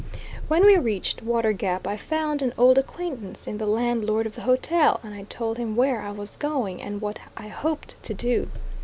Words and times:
When 0.47 0.65
we 0.65 0.77
reached 0.79 1.21
Water 1.21 1.53
Gap 1.53 1.85
I 1.85 1.95
found 1.95 2.41
an 2.41 2.55
old 2.57 2.79
acquaintance 2.79 3.45
in 3.45 3.59
the 3.59 3.67
landlord 3.67 4.25
of 4.25 4.33
the 4.33 4.41
hotel, 4.41 4.99
and 5.03 5.13
I 5.13 5.25
told 5.29 5.59
him 5.59 5.75
where 5.75 6.01
I 6.01 6.09
was 6.09 6.37
going, 6.37 6.81
and 6.81 6.99
what 7.01 7.19
I 7.37 7.49
hoped 7.49 8.01
to 8.01 8.15
do. 8.15 8.49